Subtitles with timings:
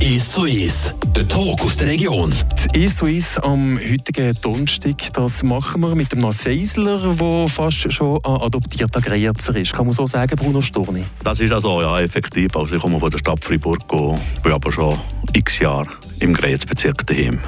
[0.00, 0.94] Ist so ist.
[1.14, 2.34] Der Talk aus der Region.
[2.50, 7.92] Das «Ist so ist» am heutigen Donnerstag, das machen wir mit dem Seisler, der fast
[7.92, 9.72] schon ein adoptierter Grazer ist.
[9.72, 11.04] Kann man so sagen, Bruno Storni?
[11.24, 12.56] Das ist also ja effektiv.
[12.56, 14.98] Also ich komme von der Stadt Freiburg und bin aber schon
[15.32, 15.88] x Jahre
[16.20, 17.40] im Grezbezirk daheim.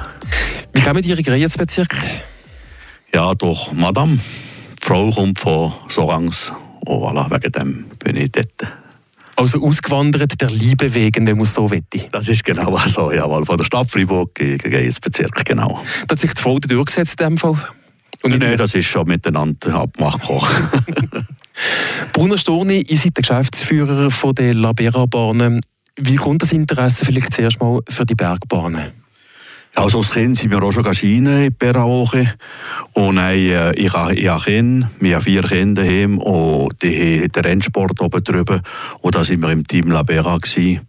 [0.73, 1.95] Wie kommen Ihre Grezbezirk?
[3.13, 4.19] Ja, durch Madame.
[4.81, 6.51] Die Frau kommt von Sorangs
[6.85, 8.82] und voilà, wegen dem bin ich dort.
[9.35, 12.07] Also ausgewandert, der Liebe wegen, wenn man so wette.
[12.11, 13.45] Das ist genau so, jawohl.
[13.45, 15.81] Von der Stadt Freiburg gegen Bezirk, genau.
[16.07, 17.57] Da hat sich die Frau durchgesetzt in dem Fall?
[18.21, 20.21] Und Nein, das ist schon miteinander abgemacht.
[22.13, 25.61] Bruno Storni, ihr seid der Geschäftsführer von der Labera Bahnen.
[25.99, 29.02] Wie kommt das Interesse vielleicht zuerst mal für die Bergbahnen?
[29.75, 32.35] Also als Kind sind wir auch schon in Beraoche.
[32.91, 37.21] Und dann, äh, ich, habe, ich habe Kinder, wir haben vier Kinder daheim und die
[37.21, 38.61] haben den Rennsport oben drüber.
[39.01, 40.81] Und da sind wir im Team La Bera gewesen.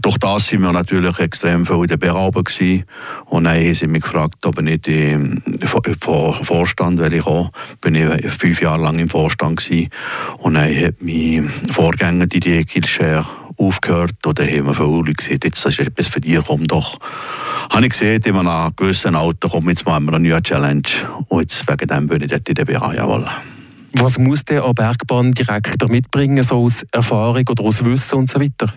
[0.00, 2.84] Durch das sind wir natürlich extrem viel in der Bera oben gewesen.
[3.26, 7.50] Und dann haben sie mich gefragt, ob ich nicht im Vorstand will ich auch.
[7.82, 9.90] Bin ich fünf Jahre lang im Vorstand gewesen.
[10.38, 13.26] Und dann hat mein Vorgänger Didier Kilcher
[13.58, 16.98] aufgehört oder haben wir viele Leute gesehen, jetzt ist etwas für dich, komm doch.
[17.72, 20.82] Habe ich gesehen, in einem gewissen Alter, komm, jetzt wir eine neue Challenge
[21.28, 23.26] und jetzt wegen dem bin ich dort in der BA, jawohl.
[23.94, 28.74] Was muss der Bergbahndirektor mitbringen, so aus Erfahrung oder aus Wissen und so weiter?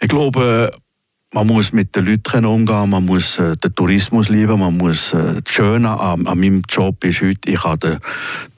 [0.00, 0.70] Ich glaube,
[1.32, 5.40] man muss mit den Leuten umgehen, man muss äh, den Tourismus lieben, man muss äh,
[5.42, 7.98] das Schöne an, an, meinem Job ist heute, ich kann den,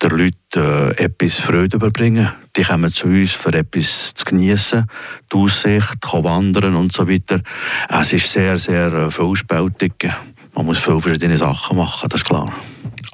[0.02, 2.28] den Leuten äh, etwas Freude überbringen.
[2.56, 4.86] Die kommen zu uns, für etwas zu genießen,
[5.32, 7.40] die Aussicht, kann wandern und so weiter.
[7.88, 10.10] Es ist sehr, sehr äh, vielspältig.
[10.54, 12.52] Man muss viele verschiedene Sachen machen, das ist klar.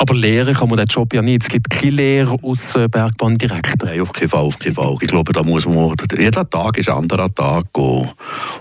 [0.01, 1.43] Aber lehren kann man den Job ja nicht.
[1.43, 3.84] Es gibt keine Lehre aus äh, Bergbahn direkt.
[3.84, 4.97] Nein, auf keinen Fall, auf keinen Fall.
[4.98, 8.15] Ich glaube, da muss man, jeder Tag ist ein anderer Tag und,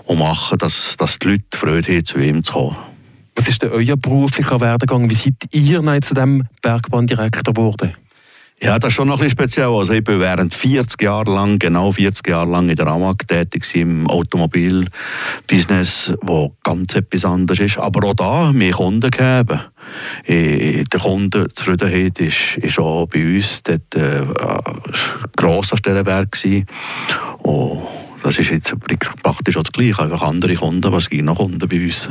[0.04, 2.76] und machen, dass, dass die Leute Freude haben, zu ihm zu kommen.
[3.36, 5.08] Was ist denn euer beruflicher Werdegang?
[5.08, 7.94] Wie seid ihr zu diesem Bergbahndirektor geworden?
[8.62, 9.70] Ja, das ist schon noch ein bisschen speziell.
[9.70, 13.64] Also ich bin während 40 Jahre lang, genau 40 Jahre lang in der AMAG tätig
[13.74, 17.78] im Automobilbusiness, wo ganz etwas anderes ist.
[17.78, 19.60] Aber auch da mehr Kunden gegeben.
[20.26, 24.64] Die Kundenzufriedenheit ist, ist auch bei uns dort äh, ein
[25.36, 26.66] grosser Stellenwert gewesen.
[27.38, 27.82] Und
[28.22, 28.74] das ist jetzt
[29.22, 30.02] praktisch auch das Gleiche.
[30.02, 32.08] Einfach andere Kunden, was gibt noch Kunden bei uns.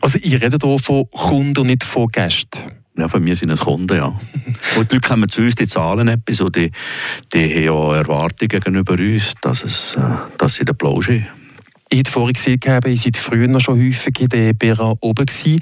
[0.00, 2.60] Also ihr redet hier von Kunden und nicht von Gästen?
[2.96, 4.06] Ja, für mich sind es Kunden, ja.
[4.76, 6.70] und die Leute kommen zu uns, die zahlen etwas und die,
[7.32, 10.00] die haben auch Erwartungen gegenüber uns, dass, es, äh,
[10.36, 11.26] dass sie den Applaus haben.
[11.92, 15.58] Ich habe vorhin gesehen, ihr seid früher schon häufig in der Bera oben gewesen.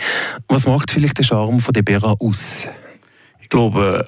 [0.46, 2.66] Was macht vielleicht den Charme der Bera aus?
[3.40, 4.06] Ich glaube,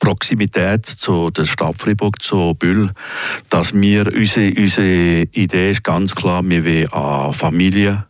[0.00, 2.90] Proximität zu der Stadt Freiburg, zu Bühl,
[3.50, 8.07] dass wir, unsere, unsere Idee ist ganz klar, wir wollen eine Familie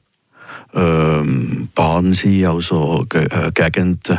[0.74, 4.18] ähm, Bahn sein, also äh, Gegenden.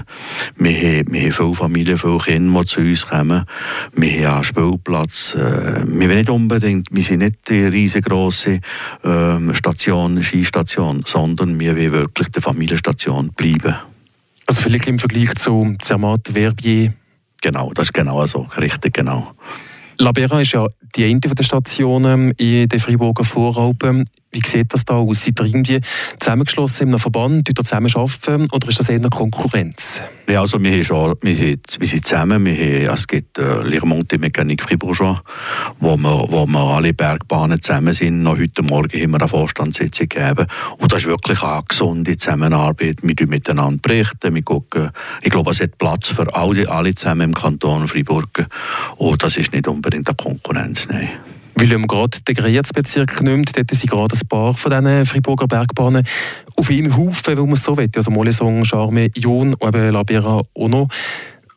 [0.55, 3.45] Wir haben, wir haben viele Familien, viele Kinder, die zu uns kommen.
[3.93, 5.35] Wir haben einen Spielplatz.
[5.35, 8.59] Äh, wir nicht unbedingt, wir sind nicht die riesengroße
[9.03, 13.75] ähm, Station, Skistation, sondern wir wollen wirklich die Familienstation bleiben.
[14.45, 16.93] Also vielleicht im Vergleich zu Zermatt, Verbier?
[17.41, 19.33] Genau, das ist genau so, richtig genau.
[20.01, 20.65] La Bera ist ja
[20.95, 24.05] die eine der Stationen in den Freiburger Voralpen.
[24.31, 25.23] Wie sieht das da aus?
[25.25, 25.81] Seid ihr irgendwie
[26.19, 30.01] zusammengeschlossen in einem Verband, tut ihr zusammen arbeiten oder ist das eher eine Konkurrenz?
[30.27, 33.63] Ja, also wir, haben schon, wir, haben, wir sind zusammen, wir haben, es gibt äh,
[33.63, 35.19] Lehrmonte Mechanik Fribourgeois,
[35.79, 38.21] wo wir, wo wir alle Bergbahnen zusammen sind.
[38.21, 40.45] Noch heute Morgen haben wir eine Vorstandssitzung gegeben
[40.77, 43.01] und das ist wirklich eine gesunde Zusammenarbeit.
[43.01, 44.91] Wir berichten miteinander berichten, wir gucken,
[45.23, 48.45] ich glaube, es hat Platz für alle, alle zusammen im Kanton Freiburg
[48.97, 51.09] und das ist nicht unbedingt eine Konkurrenz, nein.
[51.55, 56.05] Weil wir gerade den Grenzbezirk nimmt, dort sind gerade ein paar von diesen Friburger Bergbahnen
[56.55, 57.89] auf einem Haufen, wo man es so will.
[57.93, 60.87] Also Molesong, Charme, Jon, eben Labira auch noch.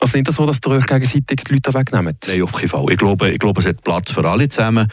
[0.01, 2.17] Also nicht so, dass ihr euch gegenseitig die Leute wegnehmt?
[2.27, 2.85] Nein, auf keinen Fall.
[2.91, 4.89] Ich glaube, ich glaube, es hat Platz für alle zusammen.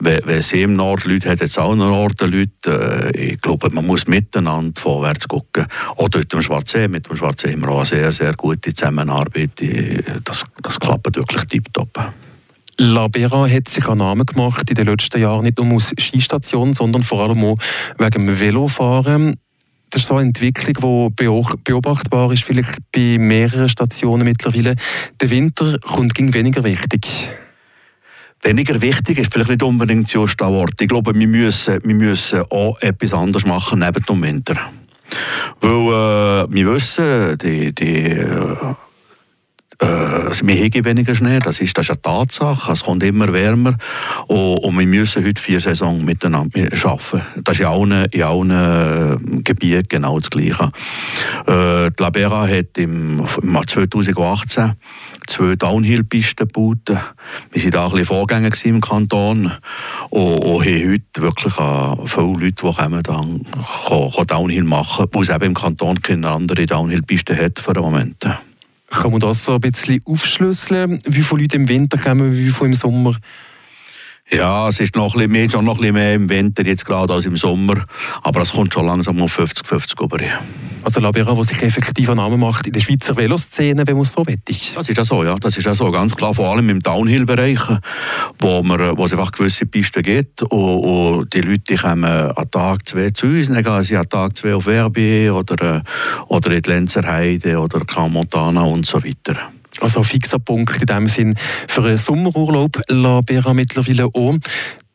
[0.00, 3.12] Wenn, wenn es im Nord Leute hat, jetzt auch noch Norden Leute.
[3.14, 5.66] Äh, ich glaube, man muss miteinander vorwärts gucken.
[5.96, 9.50] Auch dort im Schwarzsee, mit dem Schwarzsee haben wir auch eine sehr, sehr gute Zusammenarbeit.
[10.24, 12.14] Das, das klappt wirklich tiptop.
[12.78, 17.02] Labera hat sich einen Namen gemacht in den letzten Jahren, nicht nur aus Skistation, sondern
[17.02, 17.56] vor allem auch
[17.98, 19.36] wegen dem Velofahren.
[19.90, 24.74] Das ist so eine Entwicklung, die beobachtbar ist, vielleicht bei mehreren Stationen mittlerweile.
[25.20, 27.28] Der Winter kommt gegen weniger wichtig.
[28.42, 30.80] Weniger wichtig ist vielleicht nicht unbedingt so Wort.
[30.80, 34.56] Ich glaube, wir müssen, wir müssen auch etwas anderes machen neben dem Winter.
[35.60, 38.26] Weil äh, wir wissen, die, die,
[39.82, 40.04] äh,
[40.34, 42.72] äh, wir haben weniger Schnee, das ist, das ist eine Tatsache.
[42.72, 43.76] Es kommt immer wärmer
[44.26, 47.22] und, und wir müssen heute vier Saisons miteinander arbeiten.
[47.42, 50.70] Das ist in allen, in allen äh, Gebieten genau das Gleiche.
[51.46, 54.74] Äh, die Labera hat im, im 2018
[55.26, 56.78] zwei Downhill-Pisten gebaut.
[56.86, 59.52] Wir waren da ein bisschen Vorgänger im Kanton
[60.10, 63.40] und, und haben heute wirklich viele Leute, die kommen, dann,
[63.86, 68.26] kann, Downhill machen, weil es eben im Kanton keine andere Downhill-Piste hat für den Moment.
[68.94, 71.00] Kann man das so ein bisschen aufschlüsseln?
[71.04, 73.16] Wie viele Leute im Winter kommen, wie viele im Sommer?
[74.30, 76.86] Ja, es ist noch ein bisschen mehr, schon noch ein bisschen mehr im Winter jetzt
[76.86, 77.84] gerade als im Sommer,
[78.22, 80.18] aber es kommt schon langsam auf 50-50 über.
[80.82, 84.12] Also Labera, der sich effektiv einen Namen macht in der Schweizer Veloszene, wenn man es
[84.12, 84.72] so wettig.
[84.74, 87.60] Das ist ja so, ja, das ist ja so, ganz klar, vor allem im Downhill-Bereich,
[88.38, 92.88] wo, man, wo es einfach gewisse Pisten gibt und, und die Leute kommen an Tag
[92.88, 95.80] zwei zu uns, dann gehen sie an Tag zwei auf Verbier oder, äh,
[96.28, 99.52] oder in die Lenzerheide oder Camontana und so weiter.
[99.80, 101.34] Also ein fixer Punkt in dem Sinn
[101.68, 104.36] für einen Sommerurlaub La Bera mittlerweile auch.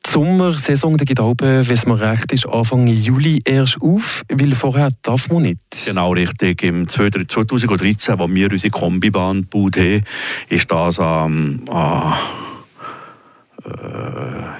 [0.06, 4.56] Die Sommersaison die geht oben, wenn es mir recht ist, Anfang Juli erst auf, weil
[4.56, 5.60] vorher darf man nicht.
[5.86, 6.64] Genau, richtig.
[6.64, 10.04] Im 2013, als wir unsere Kombibahn gebaut haben,
[10.48, 12.14] ist das ähm, äh,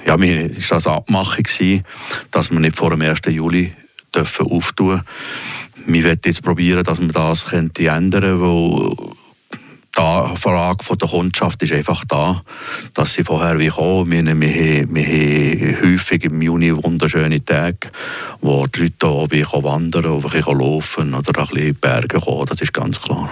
[0.06, 1.44] ja, ist das eine Abmachung
[2.30, 3.20] dass wir nicht vor dem 1.
[3.28, 3.72] Juli
[4.14, 5.04] dürfen auftun dürfen.
[5.86, 9.14] Wir werden jetzt probieren, dass wir das könnte ändern könnten,
[9.96, 12.42] die Frage von der Kundschaft ist einfach da,
[12.94, 14.10] dass sie vorher wie kommen.
[14.10, 17.90] Wir, wir, wir, haben häufig im Juni wunderschöne Tage,
[18.40, 22.46] wo die Leute hier wandern oder laufen oder ein bisschen Berge kommen.
[22.46, 23.30] Das ist ganz klar.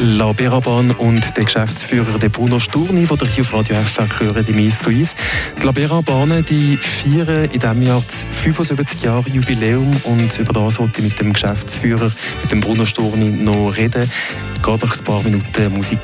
[0.00, 4.52] La Berabahn und der Geschäftsführer der Bruno Sturni von der auf Radio FR gehören die
[4.52, 5.16] Mies zu uns.
[5.60, 10.78] Die La Berabahnen die feiern in diesem Jahr das 75 Jahre Jubiläum und über das
[10.78, 12.12] wollte ich mit dem Geschäftsführer,
[12.42, 14.08] mit dem Bruno Sturni, noch reden.
[14.62, 15.98] Geht noch ein paar Minuten Musik.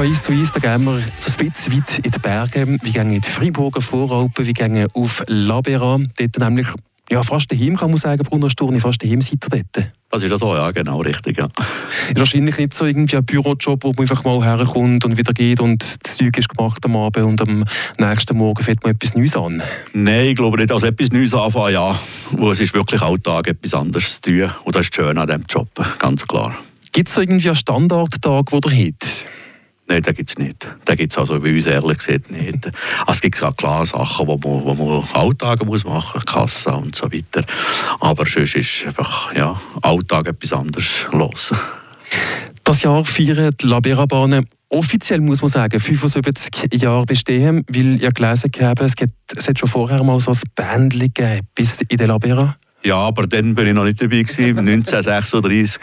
[0.00, 2.66] Gehen eins zu eins, da gehen wir so ein bisschen weit in die Berge.
[2.66, 5.98] Wir gehen in die Freiburger Voralpen, wir gehen auf Labera.
[6.16, 6.68] Dort nämlich
[7.10, 9.90] ja, fast daheim, kann man sagen, Bruno Sturni, fast daheim seid ihr dort.
[10.10, 11.48] Das ist ja so, ja, genau, richtig, ja.
[12.08, 15.60] Ist wahrscheinlich nicht so irgendwie ein Bürojob, wo man einfach mal herkommt und wieder geht
[15.60, 17.64] und das Zeug ist gemacht am Abend und am
[17.98, 19.62] nächsten Morgen fängt man etwas Neues an.
[19.94, 20.70] Nein, ich glaube nicht.
[20.70, 21.98] Also etwas Neues anfangen, ja.
[22.30, 24.52] Wo es ist wirklich Alltag etwas anderes zu tun.
[24.64, 26.54] Und das ist schön an diesem Job, ganz klar.
[26.92, 29.26] Gibt es so irgendwie einen Standardtag, den ihr habt?
[29.88, 30.66] Nein, den gibt es nicht.
[30.86, 32.66] Den gibt es also bei uns ehrlich gesagt nicht.
[33.00, 36.72] Also es gibt auch klar Sachen, die man, wo man Alltag muss machen muss, Kasse
[36.72, 37.44] und so weiter.
[37.98, 41.54] Aber sonst ist einfach ja, Alltag etwas anderes los.
[42.64, 48.50] Das Jahr feiern die Labera-Bahnen offiziell, muss man sagen, 75 Jahre bestehen, weil ihr gelesen
[48.60, 48.92] habt, es,
[49.36, 52.56] es hat schon vorher mal so ein Bändchen gegeben, bis in der Labera.
[52.84, 54.58] Ja, aber dann bin ich noch nicht dabei gewesen.
[54.68, 55.80] 1936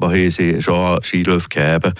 [0.00, 1.92] haben sie schon Skiläufe gegeben.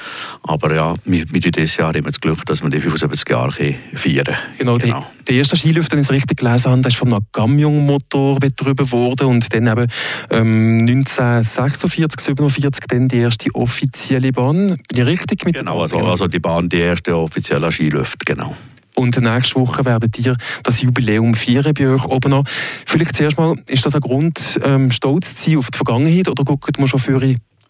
[0.42, 4.36] Aber ja, wir, wir dieses Jahr immer das Glück, dass wir die 75 Jahre feiern
[4.56, 5.06] Genau, genau.
[5.28, 9.52] der erste Skilift, den ich es richtig gelesen habe, ist vom Gamjong-Motor betrieben worden und
[9.52, 9.86] dann eben
[10.30, 14.78] ähm, 1946, 47 dann die erste offizielle Bahn.
[14.88, 18.56] Bin ich richtig mit Genau, also, also die Bahn, die erste offizielle Skilift, genau.
[18.98, 22.42] Und nächste Woche werdet ihr das Jubiläum feiern bei euch oben noch.
[22.84, 26.42] Vielleicht zuerst mal, ist das ein Grund, ähm, stolz zu sein auf die Vergangenheit oder
[26.42, 27.20] guckt man schon für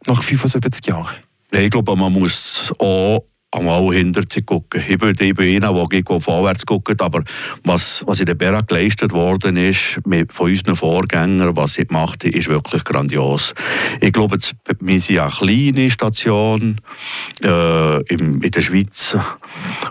[0.06, 1.16] nach 75 Jahren?
[1.50, 4.83] Nein, ich glaube, man muss auch einmal hinter sich gucken.
[4.87, 7.23] Ich bin, bin einer, der vorwärts guckt, aber
[7.64, 12.25] was, was in der Berg geleistet worden ist, mit, von unseren Vorgängern, was sie gemacht
[12.25, 13.55] haben, ist wirklich grandios.
[14.00, 14.37] Ich glaube,
[14.81, 16.81] wir sind eine kleine Station
[17.43, 19.17] äh, in, in der Schweiz,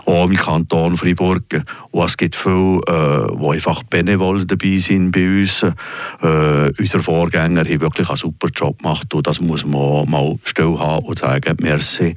[0.06, 1.64] auch im Kanton Freiburg.
[1.90, 5.64] Und es gibt viele, äh, die einfach benevol dabei sind bei uns.
[5.64, 10.78] Äh, unsere Vorgänger haben wirklich einen super Job gemacht und das muss man mal still
[10.78, 12.14] haben und sagen, merci.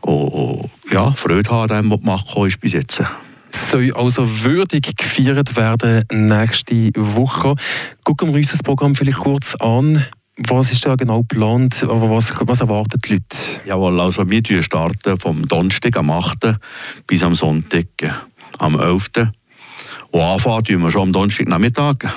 [0.00, 3.02] Und, und ja, Freude haben an dem, was gemacht ist bis jetzt.
[3.50, 7.54] Soll also würdig gefeiert werden nächste Woche.
[8.02, 10.04] Gucken wir uns das Programm vielleicht kurz an.
[10.36, 11.84] Was ist da genau geplant?
[11.86, 13.60] Was, was erwarten die Leute?
[13.64, 16.56] Jawohl, also wir starten vom Donnerstag am 8.
[17.06, 17.86] bis am Sonntag
[18.58, 19.10] am 11.
[20.10, 22.12] Und anfangen wir schon am Donnerstag Nachmittag.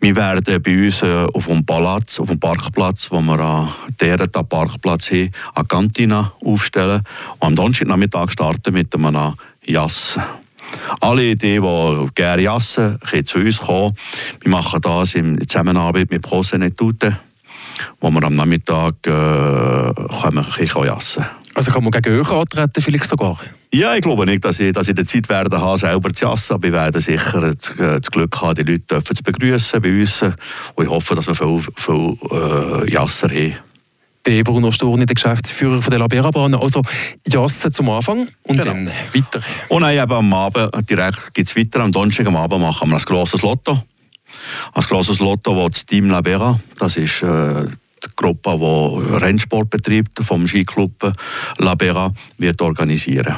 [0.00, 4.30] Wir werden bei uns äh, auf dem Palaz, auf dem Parkplatz, wo wir an deren
[4.30, 7.02] Parkplatz haben, eine Kantina aufstellen.
[7.40, 10.18] Und am Donnerstagnachmittag starten mit einem Jass.
[11.00, 13.96] Alle, die, die gerne jassen, können zu uns kommen.
[14.40, 17.18] Wir machen das in Zusammenarbeit mit Prosenetute,
[18.00, 21.38] wo wir am Nachmittag äh, können, können jassen können.
[21.58, 23.36] Also kann man gegen euch antreten vielleicht sogar?
[23.74, 26.52] Ja, ich glaube nicht, dass ich, dass ich die Zeit werde haben, selber zu jassen,
[26.52, 30.88] aber wir werden sicher das, Glück haben, die Leute zu begrüßen bei uns und ich
[30.88, 33.56] hoffe, dass wir viele, viele äh, Jasser haben.
[34.24, 36.54] Der Bruno Storni, der Geschäftsführer von der Labera-Bahn.
[36.54, 36.80] Also
[37.26, 38.64] Jassen zum Anfang und genau.
[38.64, 39.44] dann weiter.
[39.68, 41.80] Und dann eben am Abend, direkt geht es weiter.
[41.80, 43.82] Am Donnerstag am Abend machen wir ein grosses Lotto.
[44.74, 47.20] Ein grosses Lotto, das das Team Labera, das ist...
[47.24, 47.66] Äh,
[48.04, 51.12] die Gruppe, die Rennsport betreibt, vom Skiclub
[51.58, 53.36] Labera, wird organisieren.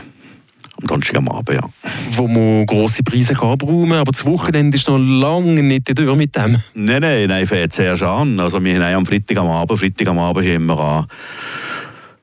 [0.80, 1.68] Am Donnerstag am Abend, ja.
[2.12, 6.34] Wo man grosse Preise kann abräumen aber das Wochenende ist noch lange nicht durch mit
[6.34, 6.56] dem.
[6.74, 8.40] Nein, nein, nein, fängt zuerst an.
[8.40, 11.06] Also wir haben am Freitag am Abend, Freitag am Abend haben wir an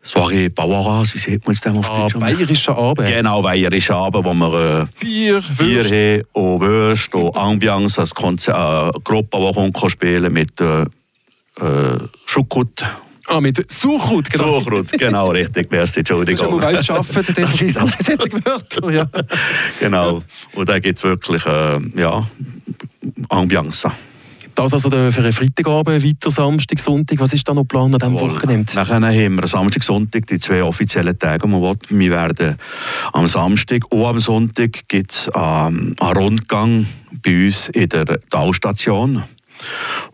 [0.07, 2.17] Soirée Baueras, wie sieht man es denn auf ah, Deutsch?
[2.17, 3.07] bayerischer Abend.
[3.09, 8.91] Genau, bayerischer Abend, wo wir äh, Bier, Bier haben, und Würst, und Ambiance, eine Konzer
[8.95, 10.85] äh, Gruppe, die spielen mit äh,
[11.59, 12.83] äh, Schukut.
[13.29, 14.59] Ah, mit Suchrut, genau.
[14.61, 15.69] Suchrut, genau, richtig.
[15.69, 16.49] Merci, Entschuldigung.
[16.49, 19.05] Du musst arbeiten, dann vergisst alle solche Wörter, ja.
[19.81, 20.23] genau.
[20.53, 22.25] Und da gibt es wirklich, äh, ja,
[23.27, 23.91] Ambiance.
[24.57, 27.19] Das also für einen Freitagabend, weiter Samstag, Sonntag.
[27.19, 28.73] Was ist da noch geplant an diesem Wochenende?
[28.73, 32.55] Nachher haben wir Samstag, Sonntag die zwei offiziellen Tage, die wir Wir werden
[33.13, 36.87] am Samstag und am Sonntag gibt es ähm, einen Rundgang
[37.23, 39.23] bei uns in der Talstation,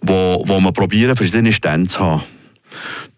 [0.01, 2.23] wo, wo wir probieren, verschiedene Stände zu haben.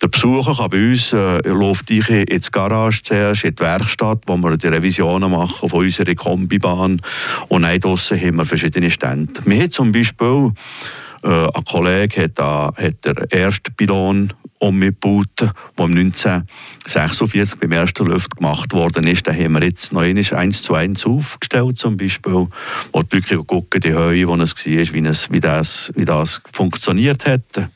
[0.01, 4.35] Der Besucher kann bei uns äh, läuft ich ins Garage zuerst, in die Werkstatt, wo
[4.37, 7.01] wir die Revisionen machen von unserer Kombibahn.
[7.47, 9.41] Und dann draussen haben wir verschiedene Stände.
[9.45, 10.51] Wir haben zum Beispiel,
[11.23, 18.37] äh, ein Kollege hat, äh, hat den ersten Pylon umgebaut, der 1946 beim ersten Luft
[18.37, 19.27] gemacht worden ist.
[19.27, 22.47] Da haben wir jetzt noch eins zu eins aufgestellt, zum Beispiel,
[22.91, 26.41] wo die Leute gucken, die Höhe, wo es war, wie, es, wie, das, wie das
[26.53, 27.69] funktioniert hat.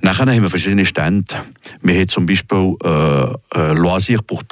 [0.00, 1.34] Nachher haben wir verschiedene Stände.
[1.80, 4.42] Wir haben zum Beispiel äh, äh, Loisir pour.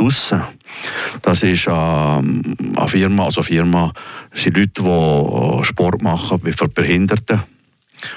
[1.22, 3.92] Das ist äh, eine Firma, also eine Firma,
[4.30, 7.44] das sind Leute, die Sport machen für Behinderte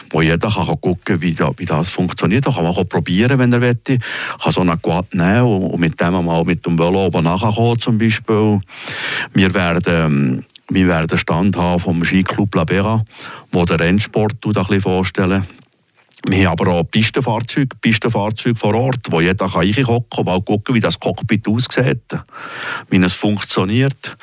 [0.10, 2.46] wo jeder kann gucken wie, da, wie das funktioniert.
[2.46, 3.98] Da kann man auch probieren, wenn er möchte.
[4.42, 7.98] kann so einen Quad nehmen und mit dem mal mit dem Velo oben nachkommen zum
[7.98, 8.60] Beispiel.
[9.34, 13.04] Wir werden wir werden Stand haben vom Skiclub La Bera,
[13.52, 15.46] wo der Rennsport ein bisschen vorstellen
[16.26, 20.74] wir haben aber auch Pistenfahrzeuge, Pistenfahrzeuge vor Ort, wo jeder kann reingucken kann, mal gucken,
[20.74, 22.18] wie das Cockpit aussieht,
[22.90, 24.16] wie es funktioniert.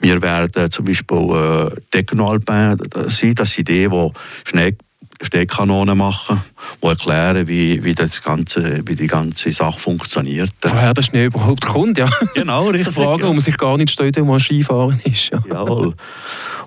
[0.00, 2.78] Wir werden zum Beispiel äh, Techno-Alpin
[3.08, 4.10] sein, das sind die, die
[4.44, 4.76] Schnee
[5.22, 6.42] Stehkanonen machen,
[6.82, 10.50] die erklären, wie, wie, das ganze, wie die ganze Sache funktioniert.
[10.62, 12.08] Woher der Schnee überhaupt kommt, ja.
[12.34, 12.86] Genau, richtig.
[12.86, 13.28] Das ist eine Frage, ja.
[13.28, 15.30] wo man sich gar nicht stellt, wenn man Skifahren ist.
[15.30, 15.42] Ja.
[15.48, 15.94] Jawohl.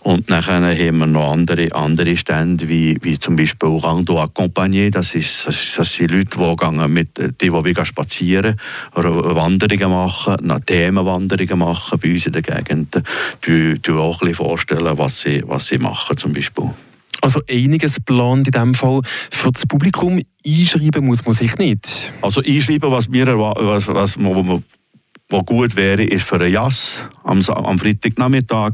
[0.05, 4.91] Und dann haben wir noch andere, andere Stände, wie, wie zum Beispiel Rando Accompagné.
[4.91, 8.59] Das, ist, das, das sind Leute, die, gehen mit, die, die spazieren
[8.93, 13.01] oder Wanderungen machen, Themenwanderungen machen bei uns in der Gegend,
[13.47, 16.69] die, die auch ein bisschen vorstellen, was sie, was sie machen zum Beispiel.
[17.25, 19.01] Also einiges plant in dem Fall
[19.32, 20.22] für das Publikum.
[20.46, 22.13] Einschreiben muss man sich nicht.
[22.22, 24.65] Also einschreiben, was wir was, was, was,
[25.29, 28.74] was gut wäre, ist für ein Jass am, am Freitagnachmittag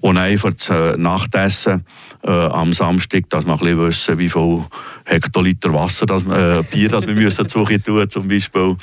[0.00, 1.84] und auch für das äh, Nachtessen
[2.24, 4.64] äh, am Samstag, dass wir ein bisschen wissen, wie viel
[5.04, 8.76] Hektoliter Wasser, das, äh, Bier, das wir müssen zu tun zum Beispiel.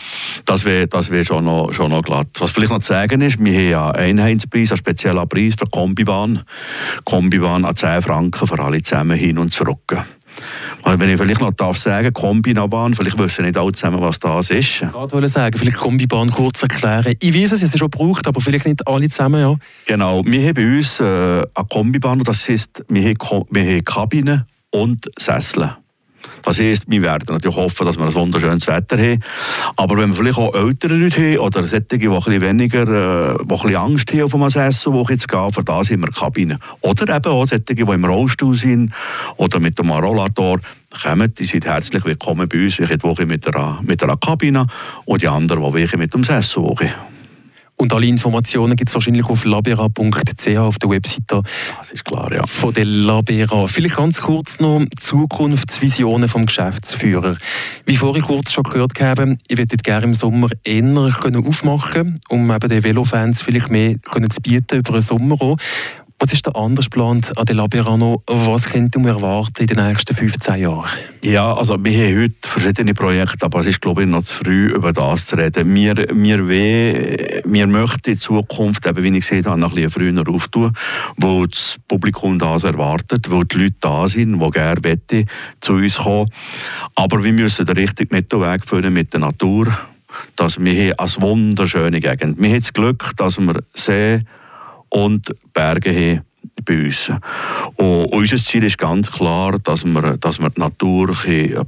[0.45, 2.27] Das wäre das wär schon, noch, schon noch glatt.
[2.39, 6.43] Was vielleicht noch zu sagen ist, wir haben einen Einheitspreis, einen speziellen Preis für Kombibahn.
[7.03, 10.05] Kombibahn an 10 Franken für alle zusammen hin und zurück.
[10.83, 14.49] Also wenn ich vielleicht noch darf sagen, Kombinabahn, vielleicht wissen nicht alle zusammen, was das
[14.49, 14.81] ist.
[14.81, 17.13] Ich wollte sagen, vielleicht Kombibahn kurz erklären.
[17.19, 19.55] Ich weiß, dass es schon braucht, aber vielleicht nicht alle zusammen, ja.
[19.85, 24.45] Genau, wir haben bei uns äh, eine Kombibahn, das heisst, wir haben, wir haben Kabinen
[24.71, 25.77] und Sessel.
[26.41, 29.23] Das heisst, wir werden natürlich hoffen, dass wir ein wunderschönes Wetter haben.
[29.75, 33.41] Aber wenn wir vielleicht auch ältere Leute haben oder solche, die ein weniger, äh, die
[33.41, 36.11] ein bisschen Angst haben auf ein Essen, wo ich jetzt gehe, für das haben wir
[36.11, 36.57] Kabinen.
[36.81, 38.93] Oder eben auch solche, die im Rollstuhl sind
[39.37, 40.59] oder mit dem Rollator
[41.01, 42.77] kommen, die sind herzlich willkommen bei uns.
[42.79, 44.67] Wir Woche mit einer, mit einer Kabine
[45.05, 46.91] und die anderen, die mit dem Essen wochen.
[47.83, 51.41] Und alle Informationen gibt es wahrscheinlich auf labera.ch auf der Webseite
[51.77, 52.47] das ist klar, ja.
[52.47, 53.67] von der Labera.
[53.67, 57.35] Vielleicht ganz kurz noch Zukunftsvisionen vom Geschäftsführer.
[57.85, 60.83] Wie vorhin kurz schon gehört haben, ich würde gerne im Sommer eher
[61.45, 65.57] aufmachen um eben den Velofans vielleicht mehr zu bieten über den Sommer auch.
[66.23, 68.23] Was ist der andere Plan an der Labirano?
[68.27, 70.89] Was könnte man erwarten in den nächsten 15 Jahren?
[71.21, 74.67] Ja, also wir haben heute verschiedene Projekte, aber es ist glaube ich noch zu früh,
[74.67, 75.75] über das zu reden.
[75.75, 80.13] Wir, wir, weh, wir möchten in Zukunft, eben, wie ich gesagt habe, noch ein bisschen
[80.15, 80.71] früher auftun,
[81.17, 85.25] wo das Publikum das erwartet, wo die Leute da sind, die gerne
[85.59, 86.29] zu uns kommen.
[86.95, 89.77] Aber wir müssen den richtigen Nettoweg finden mit der Natur.
[90.38, 92.39] Dass wir hier eine wunderschöne Gegend.
[92.39, 94.21] Wir haben das Glück, dass wir See
[94.93, 96.21] und Berge haben
[96.65, 97.10] bei uns.
[97.75, 101.15] Und unser Ziel ist ganz klar, dass wir, dass wir die Natur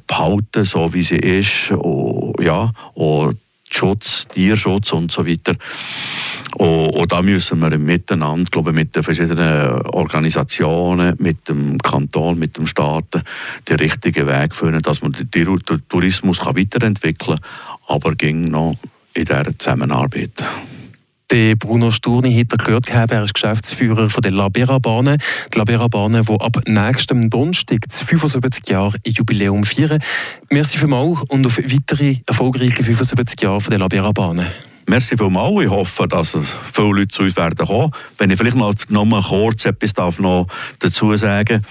[0.08, 1.72] behalten so wie sie ist.
[1.72, 3.38] Und, ja, und
[3.70, 5.56] Schutz, Tierschutz und so weiter.
[6.56, 12.38] Und, und da müssen wir miteinander, glaube ich, mit den verschiedenen Organisationen, mit dem Kanton,
[12.38, 13.24] mit dem Staat,
[13.68, 17.46] den richtigen Weg finden, dass man den Tourismus weiterentwickeln kann,
[17.88, 18.76] aber ging noch
[19.14, 20.44] in dieser Zusammenarbeit.
[21.32, 25.18] Der Bruno Sturni hat er gehört, er ist Geschäftsführer von der Labera Bahnen.
[25.54, 30.00] Die Labera Bahnen, die ab nächstem Donnerstag das 75 Jahre Jubiläum feiern.
[30.52, 34.46] Merci vielmals und auf weitere erfolgreiche 75 Jahre von der Labera Bahnen.
[34.88, 35.64] Merci vielmals.
[35.64, 36.38] Ich hoffe, dass
[36.72, 37.92] viele Leute zu uns werden kommen.
[38.18, 40.48] Wenn ich vielleicht noch, noch mal kurz etwas darf noch
[40.80, 41.62] dazu sagen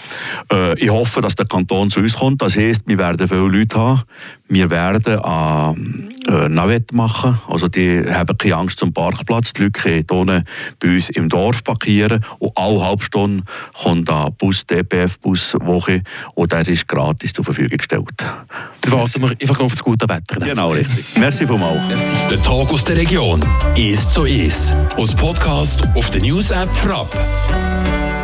[0.53, 2.42] äh, Ich hoffe, dass der Kanton zu uns kommt.
[2.42, 4.03] Das heisst, wir werden viele Leute haben.
[4.48, 7.40] Wir werden an äh, Navette machen.
[7.48, 9.53] Also die haben keine Angst zum Parkplatz.
[9.53, 10.44] Die Leute können
[10.81, 13.44] bei uns im Dorf parkieren und alle halbe Stunde
[13.81, 16.03] kommt ein Bus, DPF-Bus Woche
[16.35, 18.05] und der ist gratis zur Verfügung gestellt.
[18.81, 20.37] Dann warten wir einfach noch auf das gute Wetter.
[20.44, 21.16] Genau, richtig.
[21.18, 21.81] Merci vielmals.
[21.88, 22.14] Merci.
[22.31, 23.38] Der Tag aus der Region
[23.77, 24.75] ist so ist.
[24.97, 27.09] Aus Podcast auf der News-App Frapp.